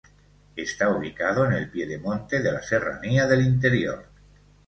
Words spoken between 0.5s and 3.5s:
Está ubicado en el piedemonte de la Serranía del